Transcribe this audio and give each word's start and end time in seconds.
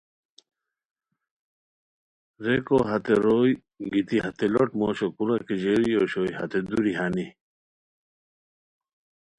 ریکو 2.43 2.77
ہتے 2.89 3.13
روئے 3.23 3.51
گیتی 3.91 4.17
ہتے 4.23 4.45
لوٹ 4.53 4.69
موشو 4.79 5.07
کورا 5.15 5.37
کی 5.47 5.55
ژیری 5.61 5.91
اوشوئے 5.99 6.31
ہتے 6.37 6.59
دوری 6.67 6.93
ہانی 6.99 7.27